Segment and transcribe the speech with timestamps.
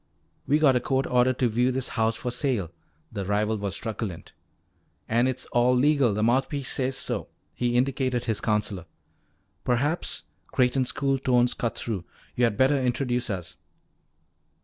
[0.47, 2.71] "We got a court order to view this house for sale."
[3.11, 4.33] The rival was truculent.
[5.07, 6.11] "An' it's all legal.
[6.15, 8.87] The mouthpiece says so," he indicated his counselor.
[9.63, 12.03] "Perhaps," Creighton's cool tones cut through,
[12.35, 13.57] "you had better introduce us."